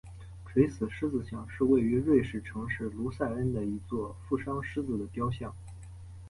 [0.47, 5.53] 垂死狮子像是位于瑞士城市卢塞恩的一座负伤狮子的雕像。